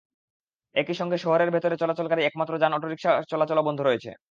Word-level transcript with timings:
একই 0.75 0.95
সঙ্গে 0.95 1.17
শহরের 1.17 1.49
ভেতরে 1.51 1.75
চলাচলকারী 1.77 2.21
একমাত্র 2.23 2.53
যান 2.57 2.73
অটোরিকশা 2.73 3.11
চলাচলও 3.29 3.67
বন্ধ 3.67 3.79
রয়েছে। 3.81 4.11